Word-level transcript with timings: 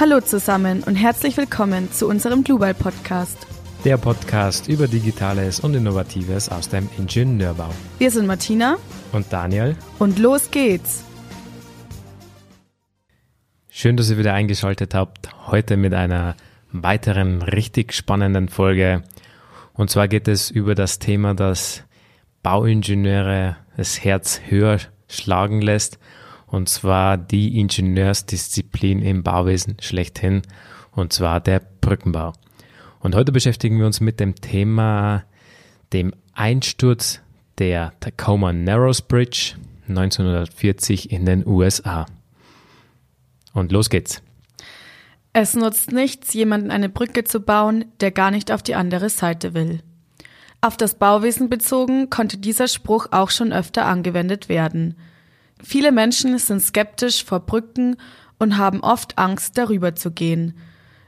Hallo 0.00 0.22
zusammen 0.22 0.82
und 0.84 0.94
herzlich 0.94 1.36
willkommen 1.36 1.92
zu 1.92 2.08
unserem 2.08 2.42
Global 2.42 2.72
Podcast. 2.72 3.46
Der 3.84 3.98
Podcast 3.98 4.66
über 4.66 4.88
Digitales 4.88 5.60
und 5.60 5.74
Innovatives 5.74 6.48
aus 6.48 6.70
dem 6.70 6.88
Ingenieurbau. 6.96 7.68
Wir 7.98 8.10
sind 8.10 8.26
Martina 8.26 8.78
und 9.12 9.30
Daniel 9.30 9.76
und 9.98 10.18
los 10.18 10.50
geht's. 10.50 11.04
Schön, 13.68 13.98
dass 13.98 14.08
ihr 14.08 14.16
wieder 14.16 14.32
eingeschaltet 14.32 14.94
habt. 14.94 15.28
Heute 15.48 15.76
mit 15.76 15.92
einer 15.92 16.34
weiteren 16.72 17.42
richtig 17.42 17.92
spannenden 17.92 18.48
Folge. 18.48 19.02
Und 19.74 19.90
zwar 19.90 20.08
geht 20.08 20.28
es 20.28 20.50
über 20.50 20.74
das 20.74 20.98
Thema, 20.98 21.34
das 21.34 21.84
Bauingenieure 22.42 23.58
das 23.76 24.02
Herz 24.02 24.40
höher 24.48 24.78
schlagen 25.08 25.60
lässt 25.60 25.98
und 26.50 26.68
zwar 26.68 27.16
die 27.16 27.58
Ingenieursdisziplin 27.58 29.02
im 29.02 29.22
Bauwesen 29.22 29.76
schlechthin, 29.80 30.42
und 30.92 31.12
zwar 31.12 31.40
der 31.40 31.60
Brückenbau. 31.80 32.32
Und 32.98 33.14
heute 33.14 33.32
beschäftigen 33.32 33.78
wir 33.78 33.86
uns 33.86 34.00
mit 34.00 34.20
dem 34.20 34.34
Thema 34.34 35.24
dem 35.92 36.12
Einsturz 36.34 37.20
der 37.58 37.92
Tacoma 38.00 38.52
Narrows 38.52 39.02
Bridge 39.02 39.54
1940 39.88 41.10
in 41.10 41.24
den 41.24 41.46
USA. 41.46 42.06
Und 43.52 43.72
los 43.72 43.88
geht's. 43.88 44.22
Es 45.32 45.54
nutzt 45.54 45.92
nichts, 45.92 46.34
jemanden 46.34 46.72
eine 46.72 46.88
Brücke 46.88 47.22
zu 47.22 47.40
bauen, 47.40 47.84
der 48.00 48.10
gar 48.10 48.32
nicht 48.32 48.50
auf 48.50 48.62
die 48.62 48.74
andere 48.74 49.08
Seite 49.08 49.54
will. 49.54 49.80
Auf 50.60 50.76
das 50.76 50.96
Bauwesen 50.96 51.48
bezogen 51.48 52.10
konnte 52.10 52.36
dieser 52.36 52.66
Spruch 52.66 53.06
auch 53.12 53.30
schon 53.30 53.52
öfter 53.52 53.86
angewendet 53.86 54.48
werden– 54.48 54.96
Viele 55.62 55.92
Menschen 55.92 56.38
sind 56.38 56.60
skeptisch 56.60 57.24
vor 57.24 57.40
Brücken 57.40 57.96
und 58.38 58.56
haben 58.56 58.80
oft 58.80 59.18
Angst, 59.18 59.58
darüber 59.58 59.94
zu 59.94 60.10
gehen. 60.10 60.54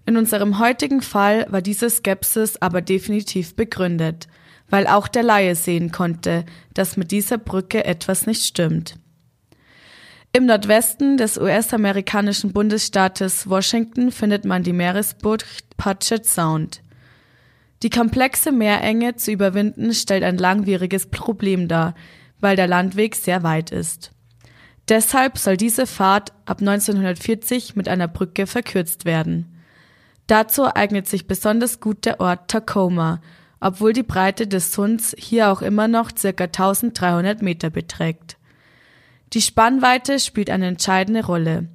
In 0.05 0.17
unserem 0.17 0.59
heutigen 0.59 1.00
Fall 1.00 1.47
war 1.48 1.62
diese 1.62 1.89
Skepsis 1.89 2.61
aber 2.61 2.83
definitiv 2.83 3.55
begründet, 3.55 4.28
weil 4.69 4.86
auch 4.86 5.09
der 5.09 5.22
Laie 5.22 5.55
sehen 5.55 5.92
konnte, 5.92 6.44
dass 6.75 6.97
mit 6.97 7.11
dieser 7.11 7.39
Brücke 7.39 7.84
etwas 7.84 8.27
nicht 8.27 8.44
stimmt. 8.44 8.97
Im 10.34 10.47
Nordwesten 10.47 11.19
des 11.19 11.37
US-amerikanischen 11.37 12.53
Bundesstaates 12.53 13.48
Washington 13.48 14.11
findet 14.11 14.44
man 14.44 14.62
die 14.62 14.72
Meeresbucht 14.72 15.77
Puget 15.77 16.25
Sound. 16.25 16.81
Die 17.83 17.91
komplexe 17.91 18.50
Meerenge 18.50 19.16
zu 19.16 19.31
überwinden 19.31 19.92
stellt 19.92 20.25
ein 20.25 20.39
langwieriges 20.39 21.06
Problem 21.06 21.69
dar, 21.69 21.94
weil 22.41 22.56
der 22.56 22.66
Landweg 22.66 23.14
sehr 23.14 23.42
weit 23.42 23.70
ist. 23.70 24.12
Deshalb 24.88 25.38
soll 25.38 25.56
diese 25.56 25.86
Fahrt 25.86 26.33
ab 26.44 26.61
1940 26.61 27.77
mit 27.77 27.88
einer 27.88 28.08
Brücke 28.08 28.47
verkürzt 28.47 29.05
werden. 29.05 29.62
Dazu 30.27 30.66
eignet 30.75 31.06
sich 31.06 31.27
besonders 31.27 31.80
gut 31.80 32.05
der 32.05 32.20
Ort 32.20 32.50
Tacoma, 32.50 33.20
obwohl 33.60 33.92
die 33.92 34.03
Breite 34.03 34.47
des 34.47 34.72
Sunds 34.72 35.14
hier 35.19 35.50
auch 35.50 35.62
immer 35.62 35.88
noch 35.88 36.10
ca. 36.12 36.28
1300 36.28 37.42
Meter 37.42 37.70
beträgt. 37.70 38.36
Die 39.33 39.41
Spannweite 39.41 40.19
spielt 40.19 40.50
eine 40.50 40.66
entscheidende 40.66 41.25
Rolle. 41.25 41.69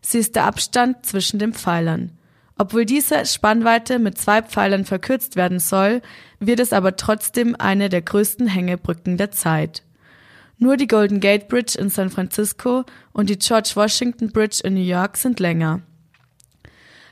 Sie 0.00 0.18
ist 0.18 0.34
der 0.34 0.44
Abstand 0.44 1.04
zwischen 1.04 1.38
den 1.38 1.52
Pfeilern. 1.52 2.12
Obwohl 2.58 2.86
diese 2.86 3.26
Spannweite 3.26 3.98
mit 3.98 4.16
zwei 4.18 4.40
Pfeilern 4.40 4.84
verkürzt 4.84 5.36
werden 5.36 5.58
soll, 5.58 6.00
wird 6.40 6.58
es 6.58 6.72
aber 6.72 6.96
trotzdem 6.96 7.54
eine 7.58 7.90
der 7.90 8.02
größten 8.02 8.46
Hängebrücken 8.46 9.18
der 9.18 9.30
Zeit. 9.30 9.82
Nur 10.58 10.76
die 10.76 10.86
Golden 10.86 11.20
Gate 11.20 11.48
Bridge 11.48 11.78
in 11.78 11.90
San 11.90 12.10
Francisco 12.10 12.84
und 13.12 13.28
die 13.28 13.38
George 13.38 13.72
Washington 13.74 14.32
Bridge 14.32 14.60
in 14.64 14.74
New 14.74 14.80
York 14.80 15.16
sind 15.16 15.38
länger. 15.38 15.82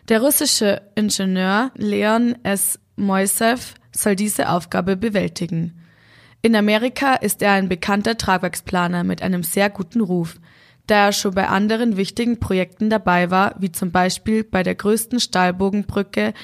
Der 0.09 0.21
russische 0.21 0.83
Ingenieur 0.95 1.71
Leon 1.75 2.37
S. 2.43 2.79
Moisev 2.97 3.75
soll 3.93 4.17
diese 4.17 4.49
Aufgabe 4.49 4.97
bewältigen. 4.97 5.81
In 6.43 6.55
Amerika 6.57 7.15
ist 7.15 7.41
er 7.41 7.53
ein 7.53 7.69
bekannter 7.69 8.19
Tragwerksplaner 8.19 9.03
mit 9.03 9.23
einem 9.23 9.43
sehr 9.43 9.71
guten 9.71 10.03
Ruf, 10.03 10.39
da 10.87 11.07
er 11.07 11.13
schon 11.13 11.35
bei 11.35 11.49
anderen 11.49 11.97
wichtigen 11.97 12.39
Projekten 12.39 12.91
dabei 12.91 13.31
war, 13.31 13.55
wie 13.59 13.73
zum 13.73 13.91
Beispiel 13.91 14.45
bei 14.45 14.63
der 14.63 14.75
größten 14.75 15.21
Stahlbogenbrücke 15.21 16.35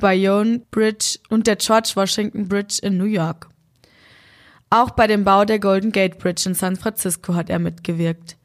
Bayonne 0.00 0.62
Bridge 0.70 1.18
und 1.28 1.46
der 1.46 1.56
George 1.56 1.92
Washington 1.94 2.48
Bridge 2.48 2.78
in 2.82 2.96
New 2.96 3.04
York. 3.04 3.48
Auch 4.70 4.90
bei 4.90 5.06
dem 5.06 5.24
Bau 5.24 5.44
der 5.44 5.58
Golden 5.58 5.92
Gate 5.92 6.18
Bridge 6.18 6.44
in 6.46 6.54
San 6.54 6.76
Francisco 6.76 7.34
hat 7.34 7.48
er 7.48 7.58
mitgewirkt. 7.58 8.36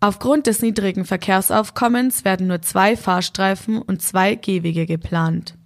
Aufgrund 0.00 0.46
des 0.46 0.60
niedrigen 0.60 1.04
Verkehrsaufkommens 1.04 2.24
werden 2.24 2.48
nur 2.48 2.60
zwei 2.60 2.96
Fahrstreifen 2.96 3.80
und 3.80 4.02
zwei 4.02 4.34
Gehwege 4.34 4.84
geplant. 4.84 5.56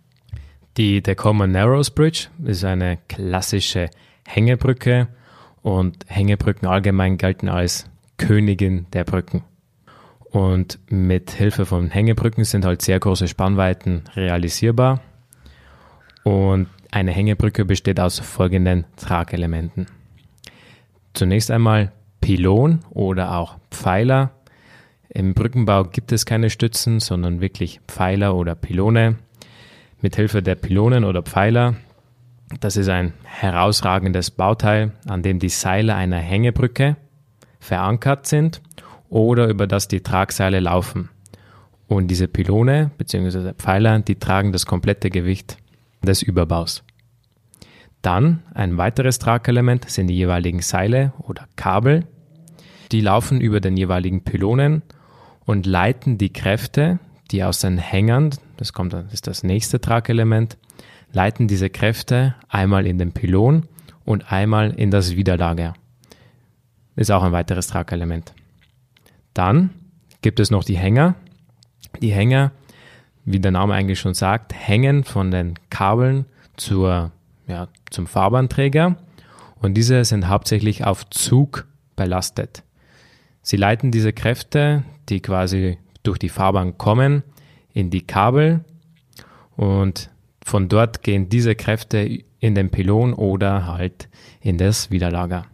Die 0.77 1.03
Tacoma 1.03 1.47
Narrows 1.47 1.91
Bridge 1.91 2.29
ist 2.45 2.65
eine 2.65 2.99
klassische 3.09 3.91
Hängebrücke 4.27 5.09
und 5.63 6.05
Hängebrücken 6.07 6.69
allgemein 6.69 7.19
gelten 7.19 7.49
als 7.49 7.87
Königin 8.17 8.87
der 8.93 9.05
Brücken. 9.05 9.43
Und 10.31 10.79
mit 10.89 11.31
Hilfe 11.31 11.67
von 11.67 11.89
Hängebrücken 11.91 12.45
sind 12.45 12.65
halt 12.65 12.83
sehr 12.83 13.01
große 13.01 13.27
Spannweiten 13.27 14.05
realisierbar. 14.15 15.01
Und 16.25 16.69
eine 16.91 17.11
Hängebrücke 17.11 17.65
besteht 17.65 18.01
aus 18.01 18.19
folgenden 18.19 18.85
Tragelementen. 18.97 19.87
Zunächst 21.15 21.51
einmal 21.51 21.93
Pylon 22.21 22.81
oder 22.91 23.37
auch 23.37 23.57
Pfeiler. 23.71 24.31
Im 25.09 25.35
Brückenbau 25.35 25.85
gibt 25.85 26.13
es 26.13 26.27
keine 26.27 26.51
Stützen, 26.51 27.01
sondern 27.01 27.41
wirklich 27.41 27.81
Pfeiler 27.89 28.35
oder 28.35 28.55
Pylone. 28.55 29.17
Mit 30.01 30.17
Hilfe 30.17 30.43
der 30.43 30.55
Pylonen 30.55 31.05
oder 31.05 31.23
Pfeiler, 31.23 31.75
das 32.61 32.77
ist 32.77 32.89
ein 32.89 33.15
herausragendes 33.25 34.31
Bauteil, 34.31 34.93
an 35.07 35.23
dem 35.23 35.39
die 35.39 35.49
Seile 35.49 35.95
einer 35.95 36.19
Hängebrücke 36.19 36.97
verankert 37.59 38.27
sind 38.27 38.63
oder 39.09 39.49
über 39.49 39.67
das 39.67 39.89
die 39.89 40.01
Tragseile 40.01 40.61
laufen. 40.61 41.09
Und 41.89 42.09
diese 42.09 42.29
Pylone 42.29 42.91
bzw. 42.97 43.55
Pfeiler, 43.55 43.99
die 44.01 44.17
tragen 44.17 44.53
das 44.53 44.67
komplette 44.67 45.11
Gewicht 45.11 45.59
des 46.03 46.23
Überbaus. 46.23 46.85
Dann 48.03 48.43
ein 48.55 48.77
weiteres 48.77 49.19
Tragelement 49.19 49.89
sind 49.91 50.07
die 50.07 50.17
jeweiligen 50.17 50.63
Seile 50.63 51.13
oder 51.19 51.49
Kabel. 51.57 52.07
Die 52.93 53.01
laufen 53.01 53.41
über 53.41 53.61
den 53.61 53.77
jeweiligen 53.77 54.23
Pylonen 54.23 54.83
und 55.45 55.67
leiten 55.67 56.19
die 56.19 56.33
Kräfte, 56.33 57.01
die 57.31 57.43
aus 57.43 57.61
den 57.61 57.79
Hängern, 57.79 58.31
das 58.57 58.73
kommt, 58.73 58.93
das 58.93 59.13
ist 59.13 59.27
das 59.27 59.43
nächste 59.43 59.81
Tragelement, 59.81 60.57
leiten 61.13 61.49
diese 61.49 61.71
Kräfte 61.71 62.35
einmal 62.49 62.87
in 62.87 62.99
den 62.99 63.13
Pylon 63.13 63.65
und 64.05 64.33
einmal 64.33 64.73
in 64.73 64.91
das 64.91 65.17
Widerlager. 65.17 65.75
Ist 66.97 67.11
auch 67.11 67.23
ein 67.23 67.33
weiteres 67.33 67.69
Tragelement. 67.69 68.33
Dann 69.35 69.71
gibt 70.23 70.41
es 70.41 70.51
noch 70.51 70.65
die 70.65 70.77
Hänger. 70.77 71.15
Die 72.01 72.13
Hänger 72.13 72.53
wie 73.31 73.41
der 73.41 73.51
Name 73.51 73.75
eigentlich 73.75 74.01
schon 74.01 74.15
sagt, 74.15 74.55
hängen 74.55 75.05
von 75.05 75.31
den 75.31 75.55
Kabeln 75.69 76.25
zur, 76.57 77.13
ja, 77.47 77.69
zum 77.91 78.07
Fahrbahnträger 78.07 78.97
und 79.61 79.75
diese 79.75 80.05
sind 80.05 80.29
hauptsächlich 80.29 80.85
auf 80.85 81.09
Zug 81.11 81.67
belastet. 81.95 82.63
Sie 83.43 83.57
leiten 83.57 83.91
diese 83.91 84.15
Kräfte, 84.15 84.83
die 85.11 85.21
quasi 85.21 85.79
durch 86.03 86.19
die 86.19 86.31
Fahrbahn 86.31 86.79
kommen, 86.79 87.23
in 87.75 87.91
die 87.91 88.07
Kabel 88.07 88.65
und 89.57 90.11
von 90.43 90.71
dort 90.71 91.03
gehen 91.03 91.29
diese 91.29 91.55
Kräfte 91.55 92.23
in 92.41 92.55
den 92.55 92.71
Pylon 92.71 93.13
oder 93.13 93.67
halt 93.67 94.09
in 94.41 94.57
das 94.57 94.91
Widerlager. 94.91 95.45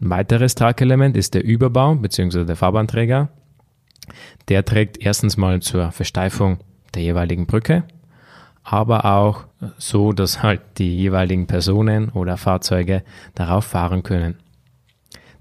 Ein 0.00 0.10
weiteres 0.10 0.54
Tragelement 0.54 1.14
ist 1.16 1.34
der 1.34 1.44
Überbau 1.44 1.94
bzw. 1.94 2.44
der 2.44 2.56
Fahrbahnträger. 2.56 3.28
Der 4.48 4.64
trägt 4.64 4.98
erstens 5.04 5.36
mal 5.36 5.60
zur 5.60 5.92
Versteifung 5.92 6.58
der 6.96 7.04
jeweiligen 7.04 7.46
Brücke, 7.46 7.84
aber 8.64 9.04
auch 9.04 9.44
so, 9.78 10.12
dass 10.12 10.42
halt 10.42 10.60
die 10.78 10.96
jeweiligen 10.96 11.46
Personen 11.46 12.08
oder 12.08 12.36
Fahrzeuge 12.36 13.04
darauf 13.34 13.64
fahren 13.64 14.02
können. 14.02 14.36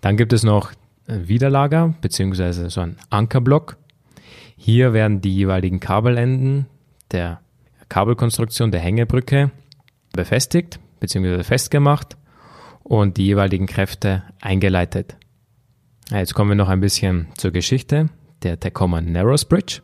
Dann 0.02 0.18
gibt 0.18 0.34
es 0.34 0.44
noch 0.44 0.72
Widerlager 1.08 1.96
bzw. 2.02 2.70
so 2.70 2.82
ein 2.82 2.98
Ankerblock. 3.10 3.78
Hier 4.58 4.94
werden 4.94 5.22
die 5.22 5.36
jeweiligen 5.36 5.80
Kabelenden 5.80 6.68
der 7.12 7.42
Kabelkonstruktion 7.90 8.72
der 8.72 8.82
Hängebrücke 8.82 9.52
befestigt 10.14 10.80
bzw. 11.00 11.44
festgemacht 11.44 12.18
und 12.84 13.18
die 13.18 13.26
jeweiligen 13.26 13.66
Kräfte 13.66 14.24
eingeleitet. 14.42 15.18
Jetzt 16.12 16.36
kommen 16.36 16.52
wir 16.52 16.56
noch 16.56 16.70
ein 16.70 16.82
bisschen 16.82 17.28
zur 17.38 17.52
Geschichte 17.52 18.10
der 18.44 18.60
Tacoma 18.60 19.02
Narrows 19.02 19.46
Bridge. 19.46 19.82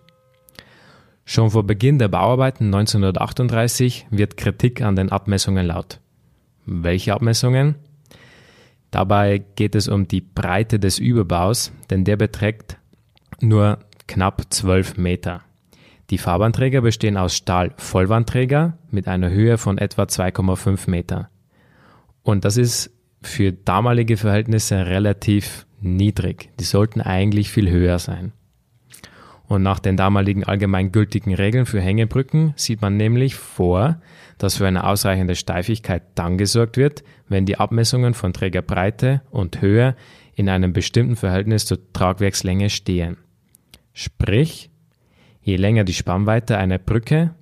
Schon 1.32 1.52
vor 1.52 1.64
Beginn 1.64 1.98
der 1.98 2.10
Bauarbeiten 2.10 2.66
1938 2.66 4.08
wird 4.10 4.36
Kritik 4.36 4.82
an 4.82 4.98
den 4.98 5.14
Abmessungen 5.14 5.66
laut. 5.66 6.02
Welche 6.66 7.14
Abmessungen? 7.14 7.76
Dabei 8.92 9.42
geht 9.56 9.76
es 9.76 9.88
um 9.88 10.10
die 10.10 10.20
Breite 10.20 10.78
des 10.78 11.00
Überbaus, 11.00 11.72
denn 11.90 12.04
der 12.04 12.18
beträgt 12.18 12.76
nur 13.40 13.80
knapp 14.10 14.44
12 14.50 14.98
Meter. 14.98 15.40
Die 16.10 16.18
Fahrbahnträger 16.18 16.82
bestehen 16.82 17.16
aus 17.16 17.34
Stahl-Vollwandträger 17.38 18.78
mit 18.90 19.08
einer 19.08 19.30
Höhe 19.30 19.58
von 19.58 19.78
etwa 19.78 20.04
2,5 20.04 20.90
Meter. 20.90 21.30
Und 22.24 22.44
das 22.44 22.58
ist 22.58 22.92
für 23.22 23.54
damalige 23.54 24.18
Verhältnisse 24.18 24.86
relativ 24.86 25.66
niedrig. 25.80 26.50
Die 26.60 26.66
sollten 26.66 27.00
eigentlich 27.00 27.52
viel 27.52 27.70
höher 27.70 28.00
sein. 28.00 28.34
Und 29.52 29.64
nach 29.64 29.80
den 29.80 29.98
damaligen 29.98 30.46
allgemeingültigen 30.46 31.34
Regeln 31.34 31.66
für 31.66 31.82
Hängebrücken 31.82 32.54
sieht 32.56 32.82
man 32.82 32.96
nämlich 32.96 33.36
vor, 33.36 34.00
dass 34.38 34.56
für 34.56 34.66
eine 34.66 34.86
ausreichende 34.86 35.36
Steifigkeit 35.36 36.04
dann 36.16 36.38
gesorgt 36.38 36.78
wird, 36.78 37.04
wenn 37.28 37.46
die 37.46 37.58
Abmessungen 37.58 38.14
von 38.14 38.32
Trägerbreite 38.32 39.24
und 39.30 39.62
Höhe 39.62 39.98
in 40.36 40.48
einem 40.48 40.72
bestimmten 40.72 41.18
Verhältnis 41.18 41.66
zur 41.66 41.80
Tragwerkslänge 41.92 42.70
stehen. 42.70 43.18
Sprich, 43.92 44.72
je 45.42 45.58
länger 45.58 45.84
die 45.84 45.96
Spannweite 45.96 46.58
einer 46.58 46.78
Brücke, 46.78 47.36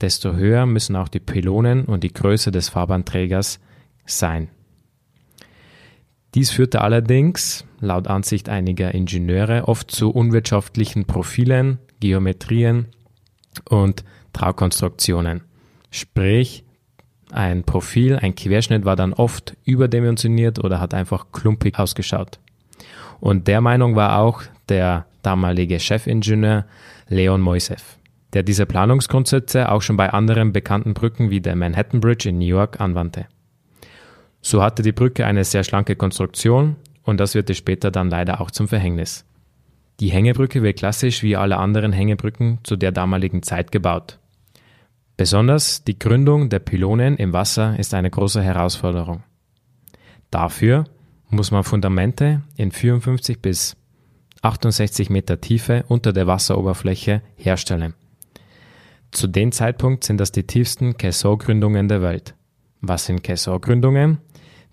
desto 0.00 0.34
höher 0.34 0.64
müssen 0.64 0.94
auch 0.94 1.08
die 1.08 1.18
Pylonen 1.18 1.86
und 1.86 2.04
die 2.04 2.12
Größe 2.12 2.52
des 2.52 2.68
Fahrbahnträgers 2.68 3.58
sein. 4.06 4.48
Dies 6.34 6.50
führte 6.50 6.82
allerdings, 6.82 7.64
laut 7.80 8.06
Ansicht 8.08 8.48
einiger 8.48 8.92
Ingenieure, 8.94 9.66
oft 9.66 9.90
zu 9.90 10.10
unwirtschaftlichen 10.10 11.06
Profilen, 11.06 11.78
Geometrien 12.00 12.86
und 13.68 14.04
Traukonstruktionen. 14.32 15.42
Sprich, 15.90 16.64
ein 17.30 17.64
Profil, 17.64 18.16
ein 18.16 18.34
Querschnitt 18.34 18.84
war 18.84 18.96
dann 18.96 19.12
oft 19.12 19.56
überdimensioniert 19.64 20.62
oder 20.62 20.80
hat 20.80 20.94
einfach 20.94 21.26
klumpig 21.32 21.78
ausgeschaut. 21.78 22.38
Und 23.20 23.48
der 23.48 23.60
Meinung 23.60 23.96
war 23.96 24.18
auch 24.18 24.42
der 24.68 25.06
damalige 25.22 25.80
Chefingenieur 25.80 26.66
Leon 27.08 27.40
Moisev, 27.40 27.98
der 28.32 28.42
diese 28.42 28.66
Planungsgrundsätze 28.66 29.70
auch 29.70 29.82
schon 29.82 29.96
bei 29.96 30.10
anderen 30.10 30.52
bekannten 30.52 30.94
Brücken 30.94 31.30
wie 31.30 31.40
der 31.40 31.56
Manhattan 31.56 32.00
Bridge 32.00 32.28
in 32.28 32.38
New 32.38 32.46
York 32.46 32.80
anwandte. 32.80 33.26
So 34.40 34.62
hatte 34.62 34.82
die 34.82 34.92
Brücke 34.92 35.26
eine 35.26 35.44
sehr 35.44 35.64
schlanke 35.64 35.96
Konstruktion 35.96 36.76
und 37.02 37.18
das 37.18 37.34
wird 37.34 37.54
später 37.56 37.90
dann 37.90 38.10
leider 38.10 38.40
auch 38.40 38.50
zum 38.50 38.68
Verhängnis. 38.68 39.24
Die 40.00 40.10
Hängebrücke 40.10 40.62
wird 40.62 40.78
klassisch 40.78 41.22
wie 41.22 41.36
alle 41.36 41.56
anderen 41.56 41.92
Hängebrücken 41.92 42.58
zu 42.62 42.76
der 42.76 42.92
damaligen 42.92 43.42
Zeit 43.42 43.72
gebaut. 43.72 44.18
Besonders 45.16 45.82
die 45.82 45.98
Gründung 45.98 46.48
der 46.48 46.60
Pylonen 46.60 47.16
im 47.16 47.32
Wasser 47.32 47.76
ist 47.78 47.92
eine 47.94 48.10
große 48.10 48.40
Herausforderung. 48.40 49.24
Dafür 50.30 50.84
muss 51.28 51.50
man 51.50 51.64
Fundamente 51.64 52.42
in 52.56 52.70
54 52.70 53.42
bis 53.42 53.76
68 54.42 55.10
Meter 55.10 55.40
Tiefe 55.40 55.84
unter 55.88 56.12
der 56.12 56.28
Wasseroberfläche 56.28 57.22
herstellen. 57.36 57.94
Zu 59.10 59.26
dem 59.26 59.50
Zeitpunkt 59.52 60.04
sind 60.04 60.18
das 60.18 60.30
die 60.30 60.44
tiefsten 60.44 60.96
Caissot-Gründungen 60.96 61.88
der 61.88 62.02
Welt. 62.02 62.34
Was 62.80 63.06
sind 63.06 63.24
Caissot-Gründungen? 63.24 64.18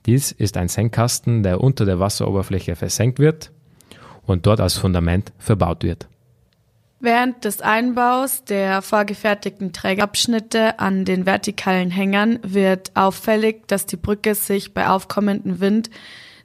Dies 0.05 0.31
ist 0.31 0.57
ein 0.57 0.67
Senkkasten, 0.67 1.43
der 1.43 1.61
unter 1.61 1.85
der 1.85 1.99
Wasseroberfläche 1.99 2.75
versenkt 2.75 3.19
wird 3.19 3.51
und 4.25 4.45
dort 4.45 4.59
als 4.59 4.75
Fundament 4.75 5.33
verbaut 5.37 5.83
wird. 5.83 6.07
Während 6.99 7.43
des 7.43 7.61
Einbaus 7.61 8.45
der 8.45 8.81
vorgefertigten 8.81 9.73
Trägerabschnitte 9.73 10.79
an 10.79 11.05
den 11.05 11.25
vertikalen 11.25 11.91
Hängern 11.91 12.39
wird 12.41 12.91
auffällig, 12.95 13.67
dass 13.67 13.85
die 13.85 13.97
Brücke 13.97 14.33
sich 14.33 14.73
bei 14.73 14.87
aufkommendem 14.87 15.59
Wind 15.59 15.89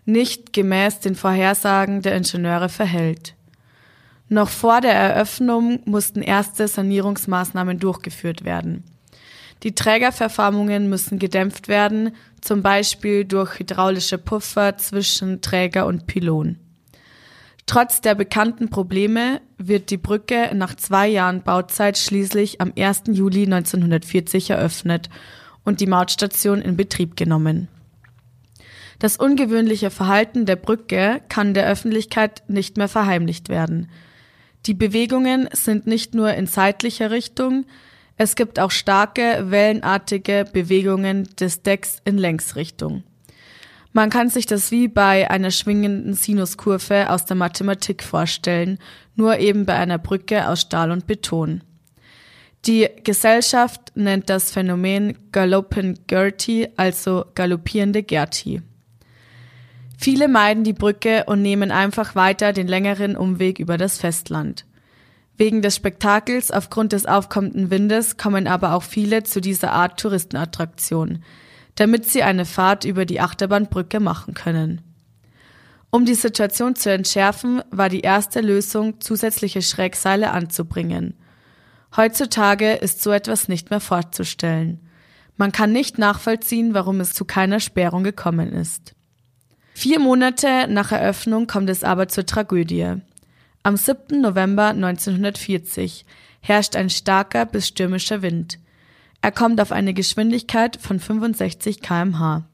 nicht 0.04 0.52
gemäß 0.52 1.00
den 1.00 1.14
Vorhersagen 1.14 2.02
der 2.02 2.16
Ingenieure 2.16 2.68
verhält. 2.68 3.34
Noch 4.28 4.48
vor 4.48 4.80
der 4.80 4.92
Eröffnung 4.92 5.80
mussten 5.84 6.22
erste 6.22 6.68
Sanierungsmaßnahmen 6.68 7.78
durchgeführt 7.78 8.44
werden. 8.44 8.84
Die 9.62 9.74
Trägerverformungen 9.74 10.88
müssen 10.88 11.18
gedämpft 11.18 11.68
werden, 11.68 12.12
zum 12.40 12.62
Beispiel 12.62 13.24
durch 13.24 13.58
hydraulische 13.58 14.16
Puffer 14.16 14.78
zwischen 14.78 15.42
Träger 15.42 15.86
und 15.86 16.06
Pylon. 16.06 16.58
Trotz 17.66 18.00
der 18.00 18.14
bekannten 18.14 18.70
Probleme 18.70 19.40
wird 19.58 19.90
die 19.90 19.96
Brücke 19.96 20.50
nach 20.54 20.74
zwei 20.74 21.06
Jahren 21.06 21.42
Bauzeit 21.42 21.98
schließlich 21.98 22.60
am 22.60 22.72
1. 22.76 23.02
Juli 23.12 23.44
1940 23.44 24.50
eröffnet 24.50 25.10
und 25.64 25.80
die 25.80 25.86
Mautstation 25.86 26.62
in 26.62 26.76
Betrieb 26.76 27.16
genommen. 27.16 27.68
Das 28.98 29.16
ungewöhnliche 29.16 29.90
Verhalten 29.90 30.46
der 30.46 30.56
Brücke 30.56 31.22
kann 31.28 31.54
der 31.54 31.66
Öffentlichkeit 31.66 32.42
nicht 32.48 32.76
mehr 32.76 32.88
verheimlicht 32.88 33.48
werden. 33.48 33.88
Die 34.66 34.74
Bewegungen 34.74 35.48
sind 35.52 35.86
nicht 35.86 36.14
nur 36.14 36.34
in 36.34 36.46
seitlicher 36.46 37.10
Richtung, 37.10 37.66
es 38.20 38.36
gibt 38.36 38.60
auch 38.60 38.70
starke, 38.70 39.46
wellenartige 39.46 40.44
Bewegungen 40.52 41.26
des 41.40 41.62
Decks 41.62 42.02
in 42.04 42.18
Längsrichtung. 42.18 43.02
Man 43.94 44.10
kann 44.10 44.28
sich 44.28 44.44
das 44.44 44.70
wie 44.70 44.88
bei 44.88 45.30
einer 45.30 45.50
schwingenden 45.50 46.12
Sinuskurve 46.12 47.08
aus 47.08 47.24
der 47.24 47.38
Mathematik 47.38 48.02
vorstellen, 48.02 48.78
nur 49.14 49.38
eben 49.38 49.64
bei 49.64 49.72
einer 49.72 49.96
Brücke 49.96 50.46
aus 50.48 50.60
Stahl 50.60 50.90
und 50.90 51.06
Beton. 51.06 51.62
Die 52.66 52.90
Gesellschaft 53.04 53.92
nennt 53.94 54.28
das 54.28 54.50
Phänomen 54.50 55.16
Gallopin 55.32 56.00
Gertie, 56.06 56.68
also 56.76 57.24
galoppierende 57.34 58.02
Gertie. 58.02 58.60
Viele 59.96 60.28
meiden 60.28 60.62
die 60.62 60.74
Brücke 60.74 61.24
und 61.24 61.40
nehmen 61.40 61.70
einfach 61.70 62.14
weiter 62.14 62.52
den 62.52 62.68
längeren 62.68 63.16
Umweg 63.16 63.58
über 63.58 63.78
das 63.78 63.96
Festland. 63.96 64.66
Wegen 65.40 65.62
des 65.62 65.74
Spektakels 65.74 66.50
aufgrund 66.50 66.92
des 66.92 67.06
aufkommenden 67.06 67.70
Windes 67.70 68.18
kommen 68.18 68.46
aber 68.46 68.74
auch 68.74 68.82
viele 68.82 69.22
zu 69.22 69.40
dieser 69.40 69.72
Art 69.72 69.98
Touristenattraktion, 69.98 71.24
damit 71.76 72.04
sie 72.04 72.22
eine 72.22 72.44
Fahrt 72.44 72.84
über 72.84 73.06
die 73.06 73.20
Achterbahnbrücke 73.20 74.00
machen 74.00 74.34
können. 74.34 74.82
Um 75.88 76.04
die 76.04 76.12
Situation 76.12 76.76
zu 76.76 76.92
entschärfen, 76.92 77.62
war 77.70 77.88
die 77.88 78.02
erste 78.02 78.42
Lösung, 78.42 79.00
zusätzliche 79.00 79.62
Schrägseile 79.62 80.32
anzubringen. 80.32 81.14
Heutzutage 81.96 82.72
ist 82.74 83.02
so 83.02 83.10
etwas 83.10 83.48
nicht 83.48 83.70
mehr 83.70 83.80
vorzustellen. 83.80 84.78
Man 85.38 85.52
kann 85.52 85.72
nicht 85.72 85.96
nachvollziehen, 85.96 86.74
warum 86.74 87.00
es 87.00 87.14
zu 87.14 87.24
keiner 87.24 87.60
Sperrung 87.60 88.04
gekommen 88.04 88.52
ist. 88.52 88.94
Vier 89.72 90.00
Monate 90.00 90.66
nach 90.68 90.92
Eröffnung 90.92 91.46
kommt 91.46 91.70
es 91.70 91.82
aber 91.82 92.08
zur 92.08 92.26
Tragödie. 92.26 93.00
Am 93.62 93.76
7. 93.76 94.22
November 94.22 94.68
1940 94.68 96.06
herrscht 96.40 96.76
ein 96.76 96.88
starker 96.88 97.44
bis 97.44 97.68
stürmischer 97.68 98.22
Wind. 98.22 98.58
Er 99.20 99.32
kommt 99.32 99.60
auf 99.60 99.70
eine 99.70 99.92
Geschwindigkeit 99.92 100.78
von 100.80 100.98
65 100.98 101.82
kmh. 101.82 102.48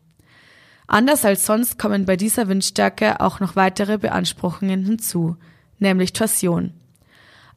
Anders 0.89 1.25
als 1.25 1.47
sonst 1.47 1.79
kommen 1.79 2.07
bei 2.07 2.17
dieser 2.17 2.49
Windstärke 2.49 3.21
auch 3.21 3.39
noch 3.39 3.55
weitere 3.55 3.99
Beanspruchungen 3.99 4.85
hinzu, 4.85 5.37
nämlich 5.79 6.13
Torsion. 6.13 6.73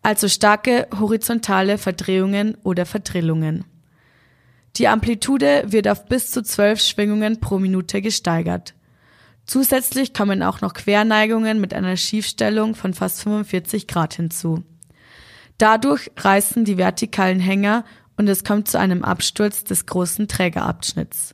Also 0.04 0.28
starke 0.28 0.88
horizontale 1.00 1.80
Verdrehungen 1.80 2.56
oder 2.62 2.86
Verdrillungen. 2.86 3.66
Die 4.76 4.88
Amplitude 4.88 5.64
wird 5.66 5.88
auf 5.88 6.06
bis 6.06 6.30
zu 6.30 6.44
12 6.44 6.82
Schwingungen 6.82 7.40
pro 7.40 7.58
Minute 7.58 8.04
gesteigert. 8.04 8.76
Zusätzlich 9.50 10.14
kommen 10.14 10.44
auch 10.44 10.62
noch 10.62 10.76
Querneigungen 10.76 11.60
mit 11.60 11.74
einer 11.74 11.98
Schiefstellung 11.98 12.76
von 12.76 12.94
fast 12.94 13.24
45 13.24 13.88
Grad 13.88 14.14
hinzu. 14.14 14.64
Dadurch 15.58 16.12
reißen 16.16 16.66
die 16.66 16.78
vertikalen 16.78 17.40
Hänger 17.40 17.84
und 18.16 18.30
es 18.30 18.44
kommt 18.44 18.68
zu 18.68 18.78
einem 18.78 19.04
Absturz 19.04 19.64
des 19.64 19.88
großen 19.88 20.28
Trägerabschnitts. 20.28 21.34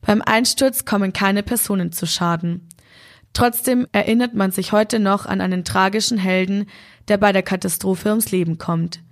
Beim 0.00 0.22
Einsturz 0.22 0.86
kommen 0.86 1.12
keine 1.12 1.42
Personen 1.42 1.92
zu 1.92 2.06
Schaden. 2.06 2.66
Trotzdem 3.34 3.86
erinnert 3.92 4.32
man 4.32 4.50
sich 4.50 4.72
heute 4.72 4.98
noch 4.98 5.26
an 5.26 5.42
einen 5.42 5.62
tragischen 5.62 6.16
Helden, 6.16 6.70
der 7.08 7.18
bei 7.18 7.32
der 7.32 7.42
Katastrophe 7.42 8.08
ums 8.08 8.30
Leben 8.30 8.56
kommt. 8.56 9.02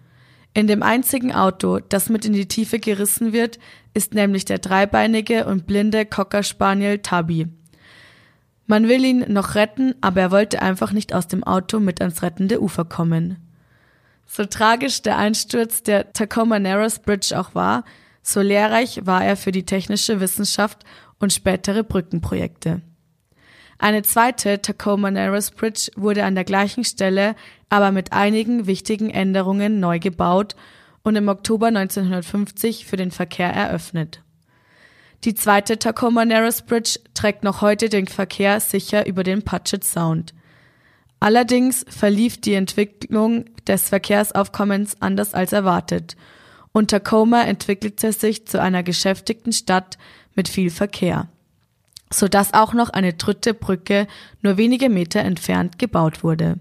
In 0.55 0.67
dem 0.67 0.83
einzigen 0.83 1.35
Auto, 1.35 1.79
das 1.79 2.09
mit 2.09 2.25
in 2.25 2.33
die 2.33 2.49
Tiefe 2.49 2.79
gerissen 2.79 3.35
wird, 3.35 3.59
ist 3.93 4.15
nämlich 4.15 4.47
der 4.47 4.61
dreibeinige 4.61 5.45
und 5.45 5.67
blinde 5.67 6.07
Cocker 6.07 6.43
Spaniel 6.43 7.01
Tabby. 7.01 7.49
Man 8.71 8.87
will 8.87 9.03
ihn 9.03 9.25
noch 9.33 9.55
retten, 9.55 9.95
aber 10.03 10.21
er 10.21 10.31
wollte 10.31 10.61
einfach 10.61 10.93
nicht 10.93 11.15
aus 11.15 11.27
dem 11.27 11.43
Auto 11.43 11.81
mit 11.81 12.03
ans 12.03 12.23
rettende 12.23 12.61
Ufer 12.61 12.85
kommen. 12.85 13.39
So 14.27 14.45
tragisch 14.45 15.01
der 15.01 15.17
Einsturz 15.17 15.83
der 15.83 16.13
Tacoma 16.13 16.59
Narrows 16.59 16.99
Bridge 16.99 17.37
auch 17.41 17.55
war, 17.55 17.85
so 18.23 18.43
lehrreich 18.43 19.07
war 19.07 19.25
er 19.25 19.39
für 19.39 19.53
die 19.53 19.65
technische 19.65 20.21
Wissenschaft 20.21 20.85
und 21.19 21.33
spätere 21.33 21.83
Brückenprojekte. 21.83 22.83
Eine 23.79 24.03
zweite 24.03 24.61
Tacoma 24.61 25.11
Narrows 25.11 25.51
Bridge 25.51 25.91
wurde 25.97 26.25
an 26.25 26.35
der 26.35 26.45
gleichen 26.45 26.85
Stelle, 26.85 27.37
aber 27.71 27.91
mit 27.91 28.13
einigen 28.13 28.67
wichtigen 28.67 29.09
Änderungen 29.09 29.81
neu 29.81 29.99
gebaut 29.99 30.57
und 31.03 31.17
im 31.17 31.29
Oktober 31.29 31.69
1950 31.69 32.85
für 32.85 32.99
den 32.99 33.13
Verkehr 33.13 33.51
eröffnet. 33.51 34.21
Die 35.25 35.35
zweite 35.35 35.79
Tacoma 35.79 36.25
Narrows 36.25 36.63
Bridge 36.63 37.01
trägt 37.15 37.43
noch 37.43 37.61
heute 37.61 37.89
den 37.89 38.07
Verkehr 38.07 38.61
sicher 38.61 39.07
über 39.07 39.25
den 39.25 39.43
Puget 39.43 39.83
Sound. 39.83 40.33
Allerdings 41.21 41.85
verlief 41.89 42.41
die 42.41 42.55
Entwicklung 42.55 43.47
des 43.67 43.89
Verkehrsaufkommens 43.89 45.03
anders 45.03 45.35
als 45.35 45.53
erwartet 45.53 46.17
und 46.73 46.91
Tacoma 46.91 47.43
entwickelte 47.43 48.13
sich 48.13 48.47
zu 48.47 48.61
einer 48.61 48.85
geschäftigten 48.85 49.53
Stadt 49.53 49.99
mit 50.37 50.49
viel 50.49 50.71
Verkehr, 50.71 51.29
so 52.13 52.29
dass 52.29 52.55
auch 52.55 52.73
noch 52.73 52.91
eine 52.91 53.15
dritte 53.15 53.55
Brücke 53.55 54.07
nur 54.43 54.57
wenige 54.57 54.89
Meter 54.89 55.21
entfernt 55.21 55.81
gebaut 55.81 56.23
wurde. 56.23 56.61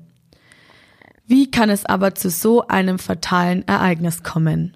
Wie 1.27 1.51
kann 1.51 1.69
es 1.69 1.85
aber 1.85 2.15
zu 2.15 2.31
so 2.31 2.65
einem 2.67 2.97
fatalen 2.97 3.67
Ereignis 3.67 4.23
kommen? 4.23 4.75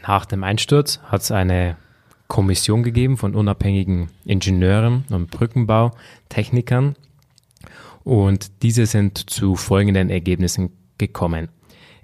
Nach 0.00 0.24
dem 0.24 0.44
Einsturz 0.44 1.00
hat 1.04 1.20
es 1.20 1.30
eine 1.30 1.76
Kommission 2.32 2.82
gegeben 2.82 3.18
von 3.18 3.34
unabhängigen 3.34 4.08
Ingenieuren 4.24 5.04
und 5.10 5.30
Brückenbautechnikern 5.30 6.94
und 8.04 8.62
diese 8.62 8.86
sind 8.86 9.28
zu 9.28 9.54
folgenden 9.54 10.08
Ergebnissen 10.08 10.70
gekommen. 10.96 11.50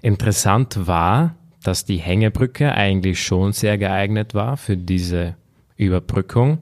Interessant 0.03 0.85
war, 0.85 1.33
dass 1.63 1.83
die 1.83 1.97
Hängebrücke 1.97 2.71
eigentlich 2.71 3.23
schon 3.23 3.53
sehr 3.53 3.79
geeignet 3.79 4.35
war 4.35 4.55
für 4.57 4.77
diese 4.77 5.35
Überbrückung 5.77 6.59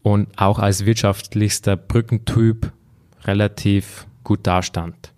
und 0.00 0.28
auch 0.38 0.58
als 0.58 0.86
wirtschaftlichster 0.86 1.76
Brückentyp 1.76 2.72
relativ 3.24 4.06
gut 4.24 4.46
dastand. 4.46 5.12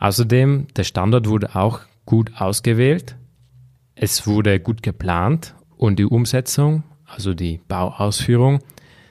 Außerdem, 0.00 0.66
der 0.74 0.82
Standort 0.82 1.28
wurde 1.28 1.54
auch 1.54 1.82
gut 2.04 2.32
ausgewählt, 2.40 3.14
es 3.94 4.26
wurde 4.26 4.58
gut 4.58 4.82
geplant 4.82 5.54
und 5.76 6.00
die 6.00 6.04
Umsetzung, 6.04 6.82
also 7.12 7.34
die 7.34 7.60
Bauausführung, 7.68 8.60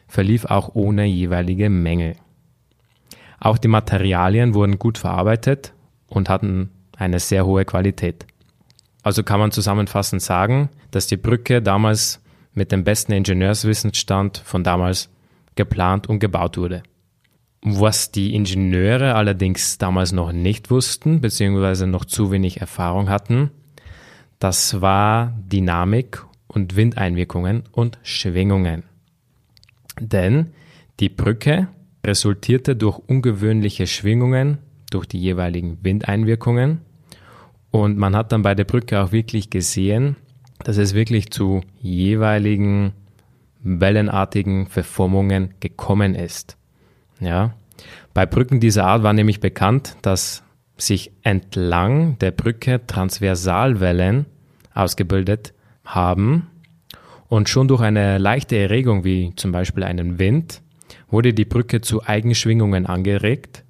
verlief 0.07 0.45
auch 0.45 0.71
ohne 0.73 1.05
jeweilige 1.05 1.69
Mängel. 1.69 2.15
Auch 3.39 3.57
die 3.57 3.67
Materialien 3.67 4.53
wurden 4.53 4.77
gut 4.77 4.97
verarbeitet 4.97 5.73
und 6.07 6.29
hatten 6.29 6.69
eine 6.97 7.19
sehr 7.19 7.45
hohe 7.45 7.65
Qualität. 7.65 8.25
Also 9.03 9.23
kann 9.23 9.39
man 9.39 9.51
zusammenfassend 9.51 10.21
sagen, 10.21 10.69
dass 10.91 11.07
die 11.07 11.17
Brücke 11.17 11.61
damals 11.61 12.21
mit 12.53 12.71
dem 12.71 12.83
besten 12.83 13.13
Ingenieurswissensstand 13.13 14.37
von 14.45 14.63
damals 14.63 15.09
geplant 15.55 16.07
und 16.07 16.19
gebaut 16.19 16.57
wurde. 16.57 16.83
Was 17.63 18.11
die 18.11 18.33
Ingenieure 18.35 19.15
allerdings 19.15 19.77
damals 19.77 20.11
noch 20.11 20.31
nicht 20.31 20.69
wussten, 20.69 21.21
beziehungsweise 21.21 21.87
noch 21.87 22.05
zu 22.05 22.31
wenig 22.31 22.59
Erfahrung 22.59 23.09
hatten, 23.09 23.51
das 24.39 24.81
war 24.81 25.37
Dynamik 25.37 26.23
und 26.51 26.75
Windeinwirkungen 26.75 27.63
und 27.71 27.97
Schwingungen. 28.03 28.83
Denn 29.99 30.51
die 30.99 31.09
Brücke 31.09 31.67
resultierte 32.05 32.75
durch 32.75 32.99
ungewöhnliche 32.99 33.87
Schwingungen, 33.87 34.57
durch 34.89 35.05
die 35.05 35.19
jeweiligen 35.19 35.77
Windeinwirkungen. 35.81 36.81
Und 37.71 37.97
man 37.97 38.15
hat 38.15 38.31
dann 38.31 38.41
bei 38.41 38.53
der 38.53 38.65
Brücke 38.65 39.01
auch 39.01 39.11
wirklich 39.11 39.49
gesehen, 39.49 40.17
dass 40.63 40.77
es 40.77 40.93
wirklich 40.93 41.31
zu 41.31 41.61
jeweiligen 41.79 42.93
wellenartigen 43.63 44.67
Verformungen 44.67 45.53
gekommen 45.59 46.15
ist. 46.15 46.57
Ja. 47.19 47.53
Bei 48.13 48.25
Brücken 48.25 48.59
dieser 48.59 48.85
Art 48.85 49.03
war 49.03 49.13
nämlich 49.13 49.39
bekannt, 49.39 49.95
dass 50.01 50.43
sich 50.77 51.11
entlang 51.23 52.17
der 52.19 52.31
Brücke 52.31 52.85
Transversalwellen 52.85 54.25
ausgebildet 54.73 55.53
haben 55.85 56.47
und 57.27 57.49
schon 57.49 57.67
durch 57.67 57.81
eine 57.81 58.17
leichte 58.17 58.57
Erregung 58.57 59.03
wie 59.03 59.33
zum 59.35 59.51
Beispiel 59.51 59.83
einen 59.83 60.19
Wind 60.19 60.61
wurde 61.09 61.33
die 61.33 61.45
Brücke 61.45 61.81
zu 61.81 62.05
Eigenschwingungen 62.05 62.85
angeregt 62.85 63.63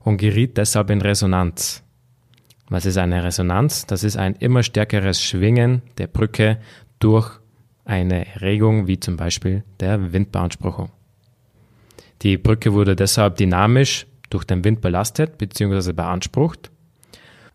und 0.00 0.18
geriet 0.18 0.56
deshalb 0.56 0.90
in 0.90 1.00
Resonanz. 1.00 1.82
Was 2.68 2.84
ist 2.84 2.98
eine 2.98 3.24
Resonanz? 3.24 3.86
Das 3.86 4.04
ist 4.04 4.16
ein 4.16 4.34
immer 4.34 4.62
stärkeres 4.62 5.22
Schwingen 5.22 5.82
der 5.96 6.06
Brücke 6.06 6.58
durch 6.98 7.38
eine 7.84 8.26
Erregung 8.34 8.86
wie 8.86 9.00
zum 9.00 9.16
Beispiel 9.16 9.64
der 9.80 10.12
Windbeanspruchung. 10.12 10.90
Die 12.22 12.36
Brücke 12.36 12.72
wurde 12.74 12.96
deshalb 12.96 13.36
dynamisch 13.36 14.06
durch 14.28 14.44
den 14.44 14.64
Wind 14.64 14.80
belastet 14.80 15.38
bzw. 15.38 15.92
beansprucht. 15.92 16.70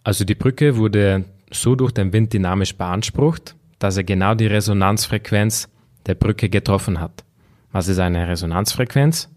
Also 0.04 0.26
die 0.26 0.36
Brücke 0.36 0.78
wurde 0.78 1.26
so 1.52 1.76
durch 1.76 1.92
den 1.92 2.12
Wind 2.14 2.34
dynamisch 2.34 2.76
beansprucht, 2.76 3.56
dass 3.84 3.98
er 3.98 4.06
genau 4.06 4.34
die 4.34 4.48
Resonanzfrequenz 4.48 5.68
der 6.06 6.16
Brücke 6.16 6.48
getroffen 6.48 7.02
hat. 7.02 7.26
Was 7.74 7.90
ist 7.90 8.00
eine 8.00 8.30
Resonanzfrequenz? 8.30 9.30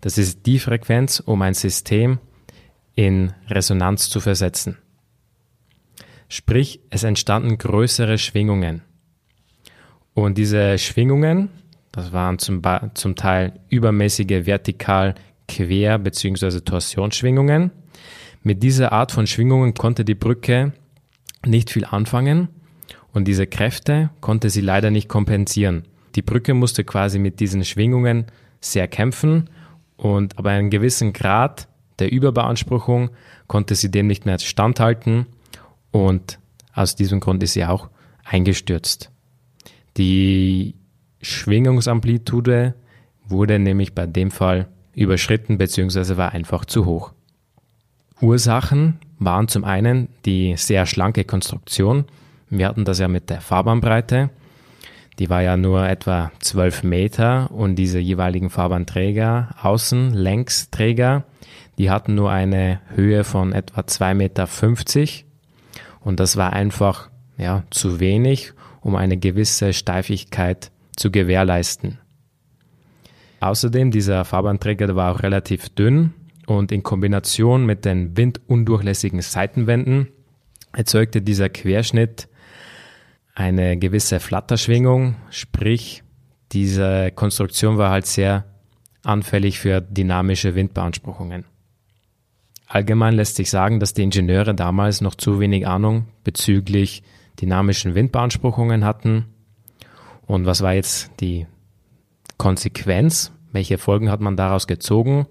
Das 0.00 0.18
ist 0.18 0.44
die 0.46 0.58
Frequenz, 0.58 1.20
um 1.20 1.40
ein 1.42 1.54
System 1.54 2.18
in 2.96 3.32
Resonanz 3.48 4.10
zu 4.10 4.18
versetzen. 4.18 4.78
Sprich, 6.28 6.80
es 6.90 7.04
entstanden 7.04 7.56
größere 7.56 8.18
Schwingungen. 8.18 8.82
Und 10.12 10.38
diese 10.38 10.76
Schwingungen, 10.78 11.50
das 11.92 12.12
waren 12.12 12.40
zum, 12.40 12.62
zum 12.94 13.14
Teil 13.14 13.60
übermäßige 13.68 14.44
vertikal 14.44 15.14
quer 15.46 16.00
bzw. 16.00 16.62
Torsionsschwingungen. 16.62 17.70
Mit 18.42 18.64
dieser 18.64 18.90
Art 18.90 19.12
von 19.12 19.28
Schwingungen 19.28 19.72
konnte 19.72 20.04
die 20.04 20.16
Brücke 20.16 20.72
nicht 21.46 21.70
viel 21.70 21.84
anfangen 21.84 22.48
und 23.14 23.26
diese 23.26 23.46
Kräfte 23.46 24.10
konnte 24.20 24.50
sie 24.50 24.60
leider 24.60 24.90
nicht 24.90 25.08
kompensieren. 25.08 25.84
Die 26.16 26.22
Brücke 26.22 26.52
musste 26.52 26.84
quasi 26.84 27.18
mit 27.18 27.40
diesen 27.40 27.64
Schwingungen 27.64 28.26
sehr 28.60 28.88
kämpfen 28.88 29.48
und 29.96 30.36
aber 30.38 30.50
einen 30.50 30.68
gewissen 30.68 31.12
Grad 31.12 31.68
der 31.98 32.10
Überbeanspruchung 32.12 33.10
konnte 33.46 33.76
sie 33.76 33.90
dem 33.90 34.08
nicht 34.08 34.26
mehr 34.26 34.38
standhalten 34.38 35.26
und 35.92 36.38
aus 36.74 36.96
diesem 36.96 37.20
Grund 37.20 37.42
ist 37.42 37.52
sie 37.52 37.64
auch 37.64 37.88
eingestürzt. 38.24 39.10
Die 39.96 40.74
Schwingungsamplitude 41.22 42.74
wurde 43.26 43.58
nämlich 43.60 43.94
bei 43.94 44.06
dem 44.06 44.32
Fall 44.32 44.68
überschritten 44.92 45.56
bzw. 45.56 46.16
war 46.16 46.32
einfach 46.32 46.64
zu 46.64 46.84
hoch. 46.84 47.12
Ursachen 48.20 48.98
waren 49.18 49.46
zum 49.46 49.64
einen 49.64 50.08
die 50.24 50.56
sehr 50.56 50.86
schlanke 50.86 51.24
Konstruktion. 51.24 52.06
Wir 52.58 52.68
hatten 52.68 52.84
das 52.84 53.00
ja 53.00 53.08
mit 53.08 53.30
der 53.30 53.40
Fahrbahnbreite. 53.40 54.30
Die 55.18 55.28
war 55.28 55.42
ja 55.42 55.56
nur 55.56 55.88
etwa 55.88 56.30
12 56.38 56.84
Meter 56.84 57.50
und 57.50 57.74
diese 57.76 57.98
jeweiligen 57.98 58.48
Fahrbahnträger, 58.48 59.54
Außenlängsträger, 59.60 61.24
die 61.78 61.90
hatten 61.90 62.14
nur 62.14 62.30
eine 62.30 62.80
Höhe 62.94 63.24
von 63.24 63.52
etwa 63.52 63.80
2,50 63.80 64.14
Meter 64.14 64.48
und 66.00 66.20
das 66.20 66.36
war 66.36 66.52
einfach 66.52 67.10
ja, 67.36 67.64
zu 67.70 67.98
wenig, 67.98 68.52
um 68.80 68.94
eine 68.94 69.16
gewisse 69.16 69.72
Steifigkeit 69.72 70.70
zu 70.96 71.10
gewährleisten. 71.10 71.98
Außerdem, 73.40 73.90
dieser 73.90 74.24
Fahrbahnträger 74.24 74.94
war 74.94 75.12
auch 75.12 75.22
relativ 75.22 75.70
dünn 75.70 76.14
und 76.46 76.70
in 76.70 76.82
Kombination 76.82 77.66
mit 77.66 77.84
den 77.84 78.16
windundurchlässigen 78.16 79.22
Seitenwänden 79.22 80.08
erzeugte 80.72 81.20
dieser 81.20 81.48
Querschnitt 81.48 82.28
eine 83.34 83.76
gewisse 83.76 84.20
Flatterschwingung, 84.20 85.16
sprich 85.30 86.02
diese 86.52 87.10
Konstruktion 87.10 87.78
war 87.78 87.90
halt 87.90 88.06
sehr 88.06 88.44
anfällig 89.02 89.58
für 89.58 89.80
dynamische 89.80 90.54
Windbeanspruchungen. 90.54 91.44
Allgemein 92.66 93.14
lässt 93.14 93.36
sich 93.36 93.50
sagen, 93.50 93.80
dass 93.80 93.92
die 93.92 94.02
Ingenieure 94.02 94.54
damals 94.54 95.00
noch 95.00 95.14
zu 95.14 95.40
wenig 95.40 95.66
Ahnung 95.66 96.06
bezüglich 96.22 97.02
dynamischen 97.40 97.94
Windbeanspruchungen 97.94 98.84
hatten. 98.84 99.26
Und 100.26 100.46
was 100.46 100.62
war 100.62 100.74
jetzt 100.74 101.10
die 101.20 101.46
Konsequenz? 102.38 103.32
Welche 103.52 103.78
Folgen 103.78 104.10
hat 104.10 104.20
man 104.20 104.36
daraus 104.36 104.66
gezogen? 104.66 105.26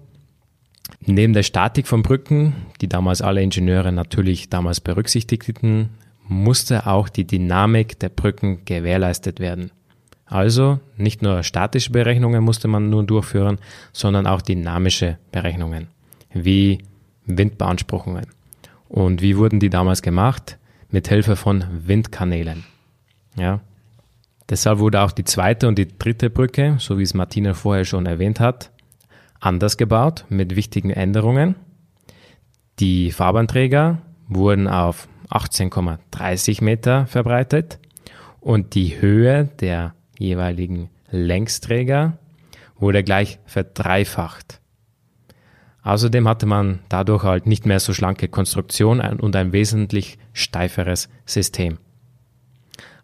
Neben 1.00 1.32
der 1.32 1.42
Statik 1.42 1.86
von 1.86 2.02
Brücken, 2.02 2.54
die 2.80 2.88
damals 2.88 3.22
alle 3.22 3.42
Ingenieure 3.42 3.92
natürlich 3.92 4.50
damals 4.50 4.80
berücksichtigten, 4.80 5.90
musste 6.26 6.86
auch 6.86 7.08
die 7.08 7.26
Dynamik 7.26 7.98
der 7.98 8.08
Brücken 8.08 8.64
gewährleistet 8.64 9.40
werden. 9.40 9.70
Also 10.26 10.80
nicht 10.96 11.22
nur 11.22 11.42
statische 11.42 11.92
Berechnungen 11.92 12.42
musste 12.42 12.66
man 12.66 12.88
nun 12.90 13.06
durchführen, 13.06 13.58
sondern 13.92 14.26
auch 14.26 14.42
dynamische 14.42 15.18
Berechnungen, 15.30 15.88
wie 16.32 16.78
Windbeanspruchungen. 17.26 18.26
Und 18.88 19.22
wie 19.22 19.36
wurden 19.36 19.60
die 19.60 19.70
damals 19.70 20.02
gemacht? 20.02 20.58
Mit 20.90 21.08
Hilfe 21.08 21.36
von 21.36 21.64
Windkanälen. 21.86 22.64
Ja. 23.36 23.60
Deshalb 24.48 24.78
wurde 24.78 25.00
auch 25.00 25.12
die 25.12 25.24
zweite 25.24 25.68
und 25.68 25.78
die 25.78 25.88
dritte 25.98 26.30
Brücke, 26.30 26.76
so 26.78 26.98
wie 26.98 27.02
es 27.02 27.14
Martina 27.14 27.54
vorher 27.54 27.84
schon 27.84 28.06
erwähnt 28.06 28.40
hat, 28.40 28.70
anders 29.40 29.76
gebaut 29.76 30.24
mit 30.28 30.54
wichtigen 30.54 30.90
Änderungen. 30.90 31.56
Die 32.78 33.10
Fahrbahnträger 33.10 33.98
wurden 34.28 34.68
auf 34.68 35.08
18,30 35.34 36.62
Meter 36.62 37.06
verbreitet 37.06 37.78
und 38.40 38.74
die 38.74 39.00
Höhe 39.00 39.46
der 39.60 39.94
jeweiligen 40.18 40.90
Längsträger 41.10 42.18
wurde 42.76 43.02
gleich 43.02 43.40
verdreifacht. 43.44 44.60
Außerdem 45.82 46.28
hatte 46.28 46.46
man 46.46 46.80
dadurch 46.88 47.24
halt 47.24 47.46
nicht 47.46 47.66
mehr 47.66 47.80
so 47.80 47.92
schlanke 47.92 48.28
Konstruktion 48.28 49.00
und 49.00 49.36
ein 49.36 49.52
wesentlich 49.52 50.18
steiferes 50.32 51.08
System. 51.26 51.78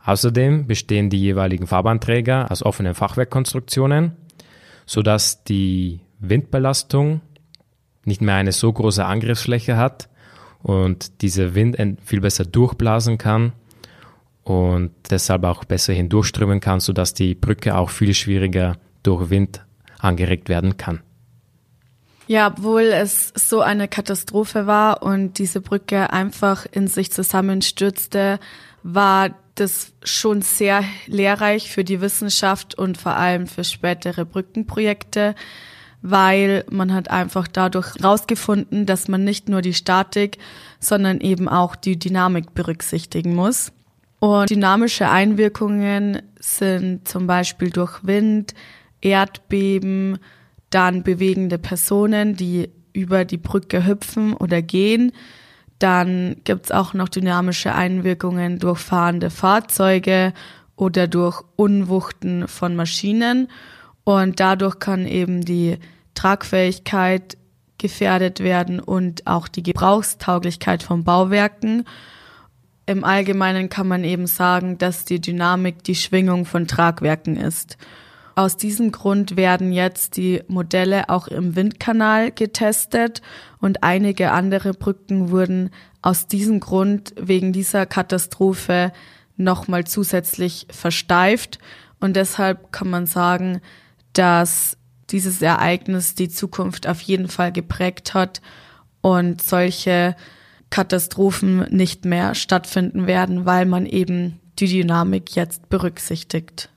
Außerdem 0.03 0.67
bestehen 0.67 1.11
die 1.11 1.21
jeweiligen 1.21 1.67
Fahrbahnträger 1.67 2.51
aus 2.51 2.63
offenen 2.63 2.95
Fachwerkkonstruktionen, 2.95 4.17
sodass 4.87 5.45
die 5.45 6.01
Windbelastung 6.21 7.21
nicht 8.05 8.23
mehr 8.23 8.37
eine 8.37 8.53
so 8.53 8.73
große 8.73 9.05
Angriffsfläche 9.05 9.77
hat 9.77 10.09
und 10.63 11.23
dieser 11.23 11.55
Wind 11.55 11.77
viel 12.05 12.21
besser 12.21 12.45
durchblasen 12.45 13.19
kann 13.19 13.53
und 14.45 14.93
deshalb 15.11 15.45
auch 15.45 15.65
besser 15.65 15.93
hindurchströmen 15.93 16.61
kann, 16.61 16.81
sodass 16.81 17.15
die 17.15 17.35
Brücke 17.35 17.77
auch 17.77 17.91
viel 17.91 18.15
schwieriger 18.15 18.77
durch 19.03 19.31
Wind 19.31 19.65
angeregt 19.99 20.49
werden 20.49 20.77
kann. 20.77 21.01
Ja, 22.27 22.47
obwohl 22.47 22.83
es 22.83 23.33
so 23.35 23.61
eine 23.61 23.89
Katastrophe 23.89 24.67
war 24.67 25.03
und 25.03 25.39
diese 25.39 25.61
Brücke 25.61 26.13
einfach 26.13 26.65
in 26.71 26.87
sich 26.87 27.11
zusammenstürzte, 27.11 28.39
war 28.83 29.31
das 29.57 29.93
schon 30.05 30.41
sehr 30.41 30.85
lehrreich 31.07 31.71
für 31.71 31.83
die 31.83 32.01
Wissenschaft 32.01 32.77
und 32.77 32.99
vor 32.99 33.17
allem 33.17 33.47
für 33.47 33.65
spätere 33.65 34.25
Brückenprojekte, 34.25 35.35
weil 36.03 36.65
man 36.71 36.93
hat 36.95 37.11
einfach 37.11 37.47
dadurch 37.49 37.95
herausgefunden, 37.97 38.87
dass 38.87 39.09
man 39.09 39.25
nicht 39.25 39.49
nur 39.49 39.63
die 39.63 39.75
Statik, 39.75 40.39
sondern 40.79 41.21
eben 41.21 41.49
auch 41.49 41.77
die 41.77 41.99
Dynamik 41.99 42.55
berücksichtigen 42.55 43.35
muss. 43.35 43.73
Und 44.19 44.51
dynamische 44.51 45.09
Einwirkungen 45.09 46.23
sind 46.39 47.09
zum 47.09 47.27
Beispiel 47.27 47.71
durch 47.71 48.05
Wind, 48.05 48.55
Erdbeben, 49.01 50.19
dann 50.69 51.03
bewegende 51.03 51.59
Personen, 51.59 52.37
die 52.37 52.71
über 52.93 53.25
die 53.25 53.39
Brücke 53.39 53.87
hüpfen 53.87 54.35
oder 54.35 54.63
gehen. 54.63 55.13
Dann 55.79 56.37
gibt's 56.45 56.71
auch 56.71 56.93
noch 56.93 57.09
dynamische 57.09 57.75
Einwirkungen 57.75 58.59
durch 58.59 58.79
fahrende 58.79 59.31
Fahrzeuge 59.31 60.35
oder 60.77 61.09
durch 61.09 61.43
Unwuchten 61.57 62.47
von 62.47 62.77
Maschinen. 62.77 63.49
Und 64.05 64.41
dadurch 64.41 64.79
kann 64.79 65.07
eben 65.07 65.45
die 65.45 65.79
Tragfähigkeit 66.15 67.37
gefährdet 67.79 68.41
werden 68.41 68.81
und 68.81 69.27
auch 69.27 69.49
die 69.49 69.63
Gebrauchstauglichkeit 69.63 70.83
von 70.83 71.05
Bauwerken. 71.05 71.85
Im 72.87 73.05
Allgemeinen 73.05 73.69
kann 73.69 73.89
man 73.89 74.05
eben 74.05 74.27
sagen, 74.27 74.79
dass 74.79 75.05
die 75.05 75.21
Dynamik 75.21 75.85
die 75.85 75.95
Schwingung 75.95 76.45
von 76.45 76.67
Tragwerken 76.67 77.37
ist. 77.37 77.79
Aus 78.35 78.57
diesem 78.57 78.93
Grund 78.93 79.37
werden 79.37 79.73
jetzt 79.73 80.17
die 80.17 80.43
Modelle 80.49 81.09
auch 81.09 81.29
im 81.29 81.57
Windkanal 81.57 82.31
getestet 82.31 83.23
und 83.61 83.83
einige 83.83 84.31
andere 84.31 84.73
Brücken 84.73 85.31
wurden 85.31 85.71
aus 86.01 86.27
diesem 86.27 86.61
Grund 86.61 87.13
wegen 87.21 87.53
dieser 87.53 87.87
Katastrophe 87.87 88.93
nochmal 89.37 89.85
zusätzlich 89.85 90.67
versteift. 90.71 91.59
Und 91.99 92.17
deshalb 92.17 92.73
kann 92.73 92.89
man 92.89 93.07
sagen, 93.07 93.61
dass 94.13 94.77
dieses 95.11 95.43
Ereignis 95.43 96.15
die 96.15 96.29
Zukunft 96.29 96.87
auf 96.87 97.01
jeden 97.01 97.29
Fall 97.29 97.53
geprägt 97.53 98.15
hat 98.15 98.41
und 99.01 99.43
solche 99.43 100.15
Katastrophen 100.71 101.67
nicht 101.71 102.05
mehr 102.05 102.35
stattfinden 102.35 103.07
werden, 103.07 103.45
weil 103.45 103.67
man 103.67 103.87
eben 103.87 104.39
die 104.59 104.69
Dynamik 104.69 105.35
jetzt 105.35 105.69
berücksichtigt. 105.69 106.69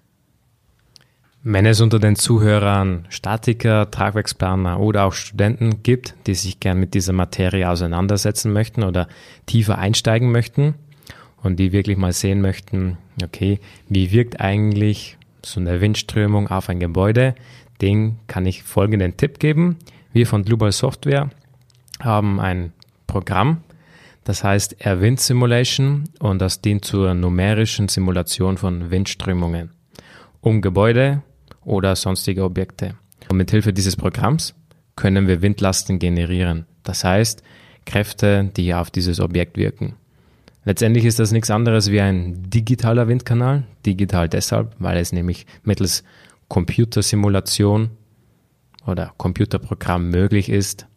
Wenn 1.46 1.66
es 1.66 1.82
unter 1.82 2.00
den 2.00 2.16
Zuhörern 2.16 3.06
Statiker, 3.10 3.92
Tragwerksplaner 3.92 4.80
oder 4.80 5.04
auch 5.04 5.12
Studenten 5.12 5.84
gibt, 5.84 6.16
die 6.26 6.36
sich 6.36 6.62
gern 6.62 6.80
mit 6.80 6.94
dieser 6.94 7.12
Materie 7.12 7.70
auseinandersetzen 7.70 8.54
möchten 8.54 8.84
oder 8.84 9.10
tiefer 9.46 9.78
einsteigen 9.78 10.32
möchten 10.32 10.76
und 11.42 11.58
die 11.58 11.74
wirklich 11.74 11.98
mal 11.98 12.14
sehen 12.14 12.40
möchten, 12.40 12.98
okay, 13.22 13.60
wie 13.90 14.12
wirkt 14.12 14.40
eigentlich 14.40 15.18
so 15.46 15.60
eine 15.60 15.82
Windströmung 15.82 16.48
auf 16.48 16.70
ein 16.70 16.80
Gebäude, 16.80 17.36
den 17.82 18.20
kann 18.28 18.46
ich 18.46 18.64
folgenden 18.64 19.18
Tipp 19.18 19.40
geben. 19.40 19.78
Wir 20.12 20.28
von 20.28 20.44
Global 20.44 20.72
Software 20.72 21.30
haben 22.00 22.40
ein 22.40 22.74
Programm, 23.08 23.64
das 24.24 24.44
heißt 24.44 24.78
Air 24.80 25.02
Wind 25.02 25.20
Simulation 25.20 26.06
und 26.20 26.40
das 26.40 26.62
dient 26.62 26.86
zur 26.86 27.14
numerischen 27.14 27.88
Simulation 27.88 28.58
von 28.58 28.90
Windströmungen, 28.90 29.72
um 30.42 30.62
Gebäude 30.62 31.22
oder 31.64 31.96
sonstige 31.96 32.44
Objekte. 32.44 32.96
Und 33.30 33.38
mit 33.38 33.52
Hilfe 33.52 33.74
dieses 33.74 33.96
Programms 33.96 34.54
können 34.96 35.28
wir 35.28 35.42
Windlasten 35.42 36.00
generieren. 36.00 36.66
Das 36.84 37.04
heißt, 37.04 37.44
Kräfte, 37.86 38.50
die 38.56 38.74
auf 38.74 38.92
dieses 38.92 39.20
Objekt 39.20 39.58
wirken. 39.58 39.96
Letztendlich 40.66 41.06
ist 41.06 41.20
das 41.20 41.32
nichts 41.32 41.50
anderes 41.50 41.92
wie 41.92 42.00
ein 42.00 42.50
digitaler 42.50 43.08
Windkanal. 43.08 43.64
Digital 43.86 44.30
deshalb, 44.30 44.76
weil 44.80 44.98
es 44.98 45.12
nämlich 45.12 45.46
mittels 45.64 46.04
Computersimulation 46.48 47.92
oder 48.86 49.14
Computerprogramm 49.18 50.10
möglich 50.10 50.50
ist, 50.50 50.88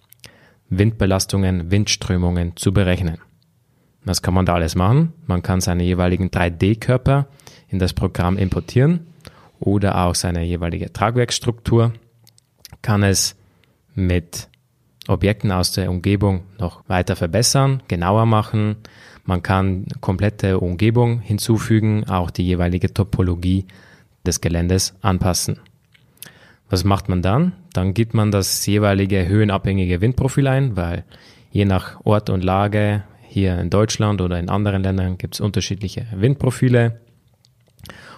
Windbelastungen, 0.68 1.70
Windströmungen 1.70 2.56
zu 2.56 2.72
berechnen. 2.72 3.18
Was 4.04 4.22
kann 4.22 4.34
man 4.34 4.46
da 4.46 4.54
alles 4.54 4.74
machen? 4.76 5.12
Man 5.26 5.42
kann 5.42 5.60
seine 5.60 5.82
jeweiligen 5.82 6.30
3D-Körper 6.30 7.26
in 7.68 7.78
das 7.78 7.92
Programm 7.92 8.36
importieren 8.36 9.06
oder 9.58 10.04
auch 10.04 10.14
seine 10.14 10.44
jeweilige 10.44 10.92
Tragwerksstruktur, 10.92 11.92
kann 12.82 13.02
es 13.02 13.34
mit 13.94 14.48
Objekten 15.08 15.50
aus 15.50 15.72
der 15.72 15.90
Umgebung 15.90 16.42
noch 16.58 16.88
weiter 16.88 17.16
verbessern, 17.16 17.82
genauer 17.88 18.26
machen. 18.26 18.76
Man 19.26 19.42
kann 19.42 19.86
komplette 20.00 20.60
Umgebung 20.60 21.20
hinzufügen, 21.20 22.04
auch 22.08 22.30
die 22.30 22.46
jeweilige 22.46 22.94
Topologie 22.94 23.66
des 24.24 24.40
Geländes 24.40 24.94
anpassen. 25.02 25.58
Was 26.70 26.84
macht 26.84 27.08
man 27.08 27.22
dann? 27.22 27.52
Dann 27.72 27.92
gibt 27.92 28.14
man 28.14 28.30
das 28.30 28.64
jeweilige 28.66 29.26
höhenabhängige 29.26 30.00
Windprofil 30.00 30.46
ein, 30.46 30.76
weil 30.76 31.04
je 31.50 31.64
nach 31.64 32.04
Ort 32.04 32.30
und 32.30 32.42
Lage 32.42 33.04
hier 33.28 33.58
in 33.58 33.70
Deutschland 33.70 34.20
oder 34.20 34.38
in 34.38 34.48
anderen 34.48 34.82
Ländern 34.82 35.18
gibt 35.18 35.34
es 35.34 35.40
unterschiedliche 35.40 36.06
Windprofile. 36.14 37.00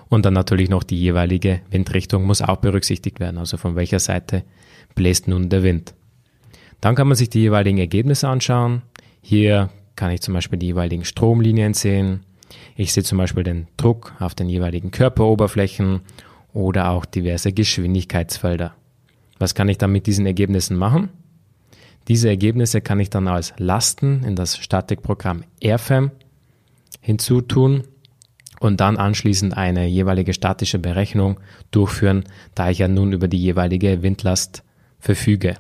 Und 0.08 0.24
dann 0.24 0.34
natürlich 0.34 0.70
noch 0.70 0.82
die 0.82 0.98
jeweilige 0.98 1.60
Windrichtung 1.70 2.24
muss 2.24 2.40
auch 2.40 2.56
berücksichtigt 2.56 3.20
werden, 3.20 3.38
also 3.38 3.56
von 3.56 3.76
welcher 3.76 3.98
Seite 3.98 4.44
bläst 4.94 5.28
nun 5.28 5.48
der 5.48 5.62
Wind. 5.62 5.94
Dann 6.80 6.94
kann 6.94 7.08
man 7.08 7.16
sich 7.16 7.28
die 7.28 7.40
jeweiligen 7.40 7.78
Ergebnisse 7.78 8.28
anschauen. 8.28 8.82
Hier 9.20 9.70
kann 9.98 10.12
ich 10.12 10.22
zum 10.22 10.32
Beispiel 10.32 10.58
die 10.58 10.66
jeweiligen 10.66 11.04
Stromlinien 11.04 11.74
sehen. 11.74 12.20
Ich 12.76 12.92
sehe 12.92 13.02
zum 13.02 13.18
Beispiel 13.18 13.42
den 13.42 13.66
Druck 13.76 14.14
auf 14.20 14.34
den 14.34 14.48
jeweiligen 14.48 14.92
Körperoberflächen 14.92 16.02
oder 16.54 16.90
auch 16.90 17.04
diverse 17.04 17.52
Geschwindigkeitsfelder. 17.52 18.74
Was 19.40 19.56
kann 19.56 19.68
ich 19.68 19.76
dann 19.76 19.90
mit 19.90 20.06
diesen 20.06 20.24
Ergebnissen 20.24 20.76
machen? 20.76 21.10
Diese 22.06 22.28
Ergebnisse 22.28 22.80
kann 22.80 23.00
ich 23.00 23.10
dann 23.10 23.26
als 23.26 23.52
Lasten 23.58 24.22
in 24.22 24.36
das 24.36 24.56
Statikprogramm 24.56 25.42
Airfam 25.60 26.12
hinzutun 27.00 27.82
und 28.60 28.80
dann 28.80 28.98
anschließend 28.98 29.56
eine 29.56 29.86
jeweilige 29.86 30.32
statische 30.32 30.78
Berechnung 30.78 31.40
durchführen, 31.72 32.22
da 32.54 32.70
ich 32.70 32.78
ja 32.78 32.86
nun 32.86 33.12
über 33.12 33.26
die 33.26 33.42
jeweilige 33.42 34.00
Windlast 34.02 34.62
verfüge. 35.00 35.56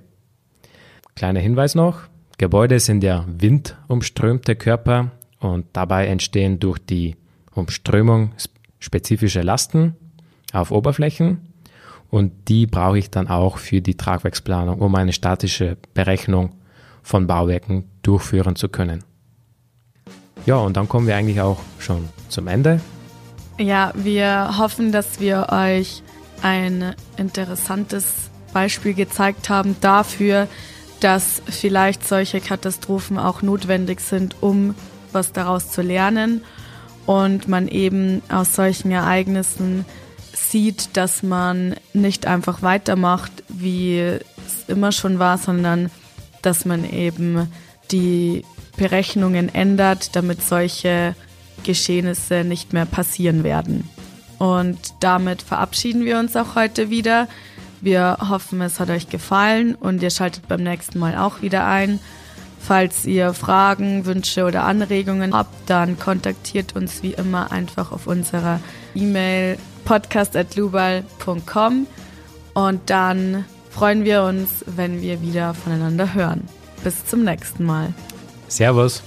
Kleiner 1.16 1.40
Hinweis 1.40 1.74
noch, 1.74 2.08
Gebäude 2.38 2.78
sind 2.78 3.02
ja 3.02 3.24
windumströmte 3.26 4.54
Körper 4.54 5.10
und 5.40 5.66
dabei 5.72 6.06
entstehen 6.06 6.60
durch 6.60 6.78
die 6.78 7.16
Umströmung 7.52 8.30
spezifische 8.78 9.42
Lasten 9.42 9.96
auf 10.52 10.70
Oberflächen 10.70 11.40
und 12.10 12.48
die 12.48 12.66
brauche 12.66 12.98
ich 12.98 13.10
dann 13.10 13.26
auch 13.26 13.58
für 13.58 13.80
die 13.80 13.96
Tragwerksplanung, 13.96 14.80
um 14.80 14.94
eine 14.94 15.12
statische 15.12 15.76
Berechnung 15.94 16.54
von 17.02 17.26
Bauwerken 17.26 17.90
durchführen 18.02 18.54
zu 18.54 18.68
können. 18.68 19.02
Ja, 20.46 20.56
und 20.58 20.76
dann 20.76 20.88
kommen 20.88 21.08
wir 21.08 21.16
eigentlich 21.16 21.40
auch 21.40 21.58
schon 21.80 22.08
zum 22.28 22.46
Ende. 22.46 22.80
Ja, 23.58 23.92
wir 23.96 24.58
hoffen, 24.58 24.92
dass 24.92 25.18
wir 25.18 25.48
euch 25.50 26.04
ein 26.42 26.94
interessantes 27.16 28.30
Beispiel 28.52 28.94
gezeigt 28.94 29.48
haben 29.48 29.74
dafür, 29.80 30.46
dass 31.00 31.42
vielleicht 31.46 32.06
solche 32.06 32.40
Katastrophen 32.40 33.18
auch 33.18 33.42
notwendig 33.42 34.00
sind, 34.00 34.36
um 34.40 34.74
was 35.12 35.32
daraus 35.32 35.70
zu 35.70 35.82
lernen 35.82 36.42
und 37.06 37.48
man 37.48 37.68
eben 37.68 38.22
aus 38.28 38.54
solchen 38.54 38.90
Ereignissen 38.90 39.84
sieht, 40.32 40.96
dass 40.96 41.22
man 41.22 41.74
nicht 41.92 42.26
einfach 42.26 42.62
weitermacht, 42.62 43.32
wie 43.48 43.98
es 43.98 44.68
immer 44.68 44.92
schon 44.92 45.18
war, 45.18 45.38
sondern 45.38 45.90
dass 46.42 46.64
man 46.64 46.88
eben 46.90 47.50
die 47.90 48.44
Berechnungen 48.76 49.52
ändert, 49.54 50.14
damit 50.16 50.42
solche 50.42 51.14
Geschehnisse 51.64 52.44
nicht 52.44 52.72
mehr 52.72 52.86
passieren 52.86 53.42
werden. 53.42 53.88
Und 54.38 54.78
damit 55.00 55.42
verabschieden 55.42 56.04
wir 56.04 56.18
uns 56.18 56.36
auch 56.36 56.54
heute 56.54 56.90
wieder. 56.90 57.28
Wir 57.80 58.18
hoffen, 58.28 58.60
es 58.60 58.80
hat 58.80 58.90
euch 58.90 59.08
gefallen 59.08 59.74
und 59.74 60.02
ihr 60.02 60.10
schaltet 60.10 60.48
beim 60.48 60.62
nächsten 60.62 60.98
Mal 60.98 61.16
auch 61.16 61.42
wieder 61.42 61.66
ein. 61.66 62.00
Falls 62.60 63.06
ihr 63.06 63.34
Fragen, 63.34 64.04
Wünsche 64.04 64.44
oder 64.44 64.64
Anregungen 64.64 65.34
habt, 65.34 65.70
dann 65.70 65.98
kontaktiert 65.98 66.74
uns 66.74 67.02
wie 67.02 67.12
immer 67.12 67.52
einfach 67.52 67.92
auf 67.92 68.06
unserer 68.06 68.60
E-Mail 68.94 69.58
podcast.lubal.com 69.84 71.86
und 72.54 72.90
dann 72.90 73.44
freuen 73.70 74.04
wir 74.04 74.24
uns, 74.24 74.64
wenn 74.66 75.00
wir 75.00 75.22
wieder 75.22 75.54
voneinander 75.54 76.14
hören. 76.14 76.42
Bis 76.82 77.06
zum 77.06 77.24
nächsten 77.24 77.64
Mal. 77.64 77.94
Servus. 78.48 79.02